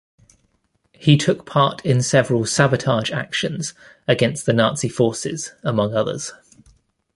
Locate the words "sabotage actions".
2.47-3.75